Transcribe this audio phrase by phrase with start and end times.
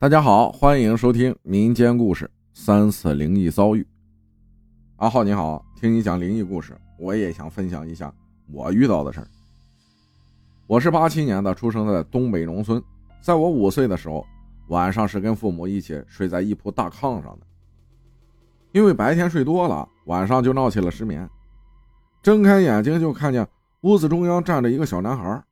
[0.00, 3.82] 大家好，欢迎收听民间故事《三次灵异遭遇》。
[4.98, 8.14] 阿浩你好，听你讲灵异故事，我也想分享一下
[8.46, 9.26] 我遇到的事儿。
[10.68, 12.80] 我是八七年的，出生在东北农村。
[13.20, 14.24] 在我五岁的时候，
[14.68, 17.46] 晚上是跟父母一起睡在一铺大炕上的。
[18.70, 21.28] 因为白天睡多了，晚上就闹起了失眠。
[22.22, 23.44] 睁开眼睛就看见
[23.80, 25.42] 屋子中央站着一个小男孩，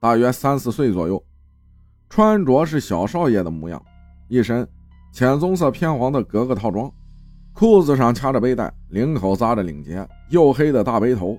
[0.00, 1.24] 大约三四岁左右。
[2.08, 3.82] 穿着是小少爷的模样，
[4.28, 4.66] 一身
[5.12, 6.92] 浅棕色偏黄的格格套装，
[7.52, 11.38] 裤子上掐着背带，领口扎着领结，黝黑的大背头，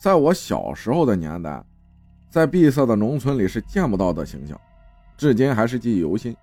[0.00, 1.64] 在我小时候的年代，
[2.30, 4.60] 在闭塞的农村里是见不到的形象，
[5.16, 6.36] 至今还是记忆犹新。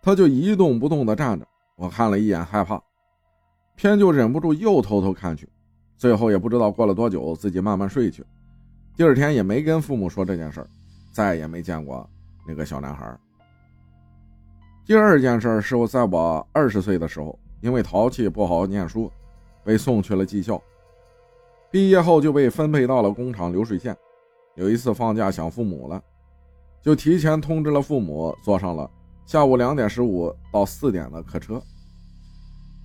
[0.00, 1.46] 他就一动不动地站着，
[1.76, 2.82] 我看了一眼害怕，
[3.76, 5.48] 偏就忍不住又偷偷看去，
[5.96, 8.24] 最后也不知道过了多久，自己慢慢睡去。
[8.96, 10.66] 第二天也没跟父母说这件事
[11.12, 12.08] 再也没见过。
[12.46, 13.16] 那个小男孩。
[14.84, 19.10] 第二件事是我在我二十岁的时候，因为淘气不好好念书，
[19.62, 20.60] 被送去了技校。
[21.70, 23.96] 毕业后就被分配到了工厂流水线。
[24.56, 26.02] 有一次放假想父母了，
[26.82, 28.90] 就提前通知了父母，坐上了
[29.24, 31.62] 下午两点十五到四点的客车。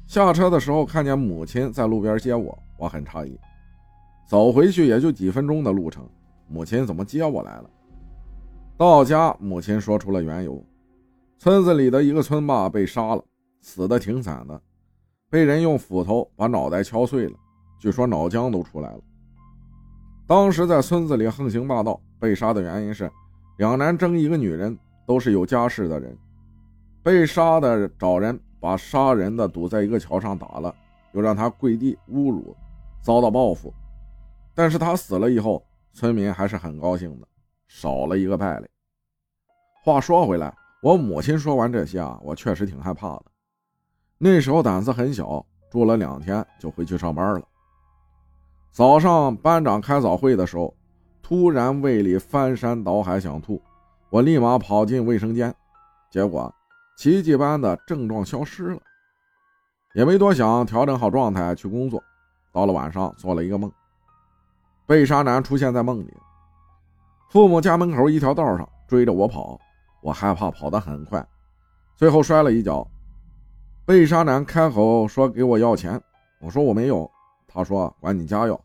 [0.06, 3.38] 下车的时候看见母亲在路边接我，我很诧异。
[4.26, 6.08] 走回去也就几分钟的路程，
[6.48, 7.70] 母亲怎么接我来了？
[8.78, 10.64] 到家，母亲说出了缘由：
[11.40, 13.24] 村子里的一个村霸被杀了，
[13.60, 14.62] 死的挺惨的，
[15.32, 17.34] 被人用斧头把脑袋敲碎了，
[17.80, 19.00] 据说脑浆都出来了。
[20.28, 23.12] 当时在村子里横行霸道，被杀的原因是
[23.58, 26.16] 两男争一个女人，都是有家室的人。
[27.02, 30.76] 被杀的找人把杀人的堵在一个桥上打了，
[31.14, 32.56] 又让他跪地侮辱，
[33.02, 33.74] 遭到报复。
[34.54, 37.28] 但是他死了以后，村民还是很高兴的。
[37.68, 38.70] 少了一个败类。
[39.84, 43.26] 话说回来，我母亲说完这些啊，我确实挺害怕的。
[44.18, 47.48] 那时候胆子很小，住了两天就回去上班了。
[48.72, 50.76] 早上班长开早会的时候，
[51.22, 53.62] 突然胃里翻山倒海想吐，
[54.10, 55.54] 我立马跑进卫生间，
[56.10, 56.54] 结果
[56.98, 58.80] 奇迹般的症状消失了。
[59.94, 62.04] 也没多想，调整好状态去工作。
[62.52, 63.72] 到了晚上，做了一个梦，
[64.86, 66.14] 被杀男出现在梦里。
[67.30, 69.60] 父母家门口一条道上追着我跑，
[70.02, 71.26] 我害怕跑得很快，
[71.96, 72.86] 最后摔了一跤。
[73.86, 76.02] 被杀男开口说给我要钱，
[76.40, 77.10] 我说我没有，
[77.46, 78.60] 他说管你家要，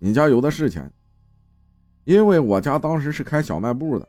[0.00, 0.90] 你家有的是钱。
[2.04, 4.08] 因为我家当时是开小卖部的，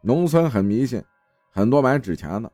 [0.00, 1.02] 农村很迷信，
[1.50, 2.50] 很多买纸钱的。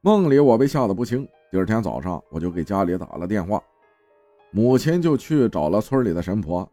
[0.00, 3.62] 梦里我被吓得不轻，第二天早上我就给家里打了电话，
[4.50, 6.66] 母亲就去找了村里的神婆。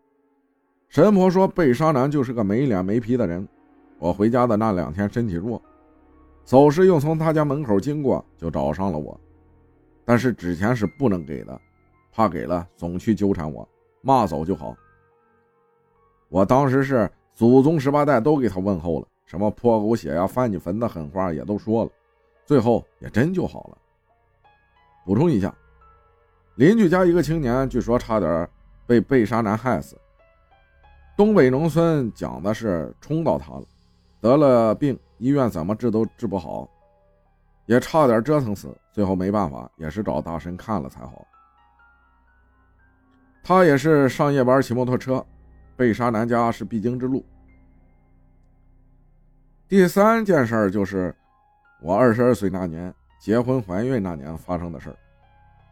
[0.89, 3.47] 神婆说：“被杀男就是个没脸没皮的人。”
[3.99, 5.61] 我回家的那两天身体弱，
[6.43, 9.19] 走时又从他家门口经过，就找上了我。
[10.03, 11.61] 但是纸钱是不能给的，
[12.11, 13.67] 怕给了总去纠缠我，
[14.01, 14.75] 骂走就好。
[16.27, 21.91] 我当时是祖宗十八代都给他问候了，什么泼狗血呀、翻你坟的狠话也都说了，
[22.45, 23.77] 最后也真就好了。
[25.05, 25.53] 补充一下，
[26.55, 28.49] 邻居家一个青年据说差点
[28.87, 29.95] 被被杀男害死。
[31.19, 33.63] 东北农村讲的是冲到他了，
[34.21, 36.65] 得了病，医院怎么治都治不好，
[37.65, 41.27] 也差点折腾死，最后没办法，也是找大神看了才好。
[43.43, 45.21] 他也是上夜班骑摩托车，
[45.75, 47.21] 被杀男家是必经之路。
[49.67, 51.13] 第三件事就是
[51.81, 54.95] 我二十二岁那年结婚怀孕那年发生的事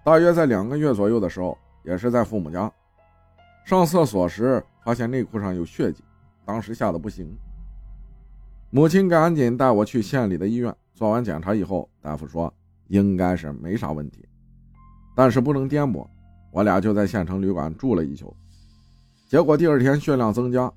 [0.04, 2.70] 大约在两个月左右的时候，也是在父母家
[3.64, 4.62] 上厕所时。
[4.88, 6.02] 发现内裤上有血迹，
[6.46, 7.28] 当时吓得不行。
[8.70, 12.54] 母亲赶紧带我去县里的医院做完检查以后，大夫说
[12.88, 14.26] 应该是没啥问题，
[15.14, 16.08] 但是不能颠簸。
[16.52, 18.34] 我俩就在县城旅馆住了一宿。
[19.28, 20.72] 结果第二天血量增加，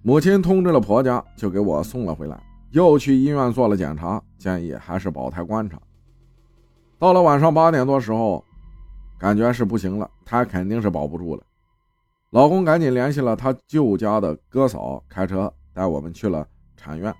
[0.00, 2.40] 母亲通知了婆家，就给我送了回来。
[2.70, 5.76] 又去医院做了检查，建议还是保胎观察。
[7.00, 8.44] 到了晚上八点多时候，
[9.18, 11.42] 感觉是不行了，胎肯定是保不住了。
[12.30, 16.46] 老公赶紧联系了他舅家的哥嫂，开车带我们去了
[16.76, 17.14] 产院。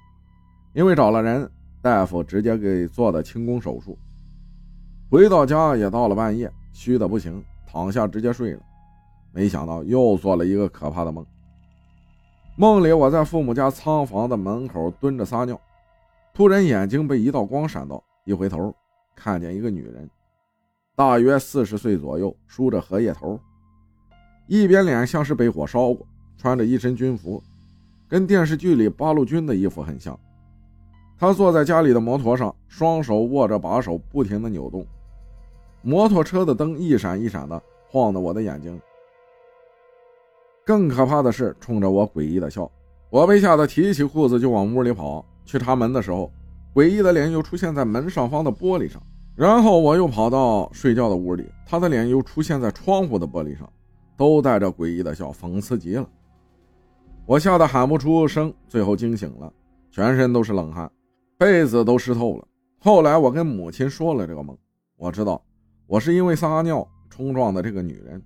[0.75, 1.49] 因为找了人，
[1.81, 3.97] 大夫直接给做的清宫手术。
[5.08, 8.61] 回到家也到了半夜，虚的不行，躺下直接睡了。
[9.32, 11.25] 没想到又做了一个可怕的梦。
[12.56, 15.59] 梦里我在父母家仓房的门口蹲着撒尿，
[16.35, 18.75] 突然眼睛被一道光闪到，一回头
[19.14, 20.11] 看见一个女人，
[20.97, 23.38] 大约四十岁左右，梳着荷叶头。
[24.47, 26.07] 一边脸像是被火烧过，
[26.37, 27.43] 穿着一身军服，
[28.09, 30.19] 跟电视剧里八路军的衣服很像。
[31.19, 34.87] 他坐在家里的摩托上，双手握着把手，不停的扭动。
[35.83, 38.81] 摩托车的灯一闪一闪的，晃得我的眼睛。
[40.65, 42.71] 更可怕的是，冲着我诡异的笑。
[43.09, 45.25] 我被吓得提起裤子就往屋里跑。
[45.45, 46.31] 去插门的时候，
[46.75, 49.01] 诡异的脸又出现在门上方的玻璃上。
[49.37, 53.71] 然后我又跑到睡觉的屋里，他的脸又出现在窗户的玻璃上，
[54.17, 56.09] 都带着诡异的笑，讽刺极了。
[57.27, 59.53] 我吓得喊不出声，最后惊醒了，
[59.91, 60.91] 全身都是冷汗，
[61.37, 62.47] 被子都湿透了。
[62.79, 64.57] 后来我跟母亲说了这个梦，
[64.97, 65.43] 我知道
[65.87, 68.23] 我是因为撒尿冲撞的这个女人。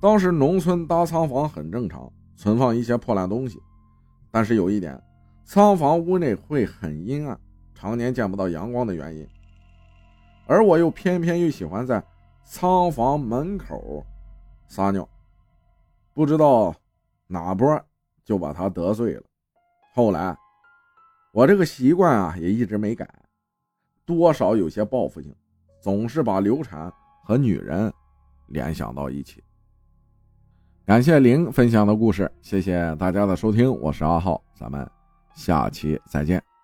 [0.00, 3.58] 当时农村搭仓房很正常，存放一些破烂东西，
[4.30, 4.98] 但是有一点，
[5.44, 7.38] 仓房屋内会很阴暗，
[7.74, 9.26] 常年见不到阳光的原因。
[10.46, 12.02] 而我又偏偏又喜欢在
[12.44, 14.06] 仓房门口
[14.68, 15.08] 撒尿，
[16.14, 16.74] 不知道
[17.26, 17.80] 哪波。
[18.26, 19.22] 就把他得罪了。
[19.94, 20.36] 后来，
[21.32, 23.08] 我这个习惯啊也一直没改，
[24.04, 25.32] 多少有些报复性，
[25.80, 26.92] 总是把流产
[27.22, 27.92] 和女人
[28.48, 29.44] 联想到一起。
[30.84, 34.84] 感谢零分享的故事，谢谢大家的收听，我是阿浩，咱们
[35.36, 36.55] 下期再见。